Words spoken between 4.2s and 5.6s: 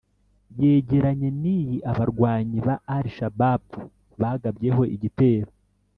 bagabyeho igitero